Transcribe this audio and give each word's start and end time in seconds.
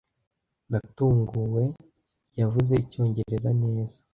Natunguwe, 0.69 1.63
yavuze 2.39 2.73
icyongereza 2.83 3.49
neza. 3.61 3.97